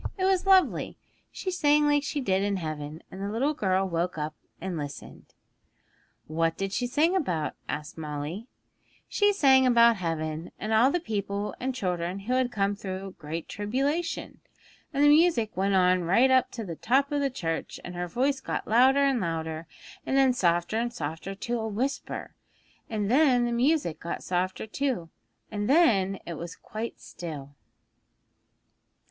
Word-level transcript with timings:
It 0.17 0.25
was 0.25 0.47
lovely. 0.47 0.97
She 1.31 1.51
sang 1.51 1.85
like 1.85 2.01
she 2.01 2.21
did 2.21 2.41
in 2.41 2.55
heaven, 2.57 3.03
and 3.11 3.21
the 3.21 3.29
little 3.29 3.53
girl 3.53 3.87
woke 3.87 4.17
up 4.17 4.33
and 4.59 4.75
listened.' 4.75 5.35
'What 6.25 6.57
did 6.57 6.73
she 6.73 6.87
sing 6.87 7.15
about?' 7.15 7.53
asked 7.69 7.99
Molly. 7.99 8.47
'She 9.07 9.31
sang 9.31 9.67
about 9.67 9.97
heaven, 9.97 10.51
and 10.57 10.73
all 10.73 10.89
the 10.89 10.99
people 10.99 11.53
and 11.59 11.75
children 11.75 12.21
who 12.21 12.33
had 12.33 12.51
come 12.51 12.75
through 12.75 13.13
great 13.19 13.47
tribulation. 13.47 14.39
And 14.91 15.03
the 15.03 15.07
music 15.07 15.55
went 15.55 15.75
on 15.75 16.03
right 16.05 16.31
up 16.31 16.49
to 16.53 16.65
the 16.65 16.75
top 16.75 17.11
of 17.11 17.21
the 17.21 17.29
church, 17.29 17.79
and 17.83 17.93
her 17.93 18.07
voice 18.07 18.39
got 18.41 18.67
louder 18.67 19.03
and 19.03 19.19
louder, 19.21 19.67
and 20.03 20.17
then 20.17 20.33
softer 20.33 20.77
and 20.79 20.91
softer 20.91 21.35
to 21.35 21.59
a 21.59 21.67
whisper, 21.67 22.33
and 22.89 23.11
then 23.11 23.45
the 23.45 23.51
music 23.51 23.99
got 23.99 24.23
softer 24.23 24.65
too, 24.65 25.11
and 25.51 25.69
then 25.69 26.17
it 26.25 26.39
was 26.39 26.55
quite 26.55 26.99
still.' 26.99 27.53